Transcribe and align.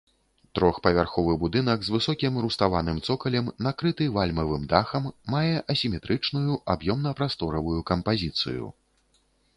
Трохпавярховы 0.57 1.33
будынак 1.43 1.83
з 1.87 1.93
высокім 1.95 2.39
руставаным 2.45 2.97
цокалем, 3.07 3.51
накрыты 3.67 4.07
вальмавым 4.17 4.65
дахам, 4.73 5.05
мае 5.35 5.55
асіметрычную 5.75 6.53
аб'ёмна-прасторавую 6.77 7.79
кампазіцыю. 7.93 8.65